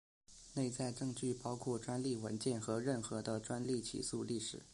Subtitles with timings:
[0.55, 4.63] 内在证据包括专利文件和任何的专利起诉历史。